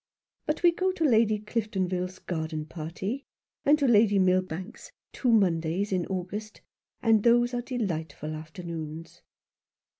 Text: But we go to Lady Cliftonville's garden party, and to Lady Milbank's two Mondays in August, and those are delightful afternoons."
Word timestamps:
But 0.47 0.63
we 0.63 0.71
go 0.71 0.91
to 0.93 1.03
Lady 1.05 1.37
Cliftonville's 1.37 2.17
garden 2.17 2.65
party, 2.65 3.23
and 3.63 3.77
to 3.77 3.87
Lady 3.87 4.17
Milbank's 4.17 4.91
two 5.13 5.31
Mondays 5.31 5.91
in 5.91 6.07
August, 6.07 6.61
and 7.03 7.21
those 7.21 7.53
are 7.53 7.61
delightful 7.61 8.33
afternoons." 8.33 9.21